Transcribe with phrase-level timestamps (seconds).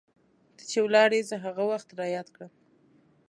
[0.55, 2.53] ته چې ولاړي زه هغه وخت رایاد کړم